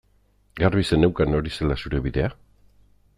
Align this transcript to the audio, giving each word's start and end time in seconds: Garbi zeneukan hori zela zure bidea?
Garbi 0.61 0.85
zeneukan 0.91 1.39
hori 1.41 1.53
zela 1.59 1.77
zure 1.85 2.01
bidea? 2.09 2.33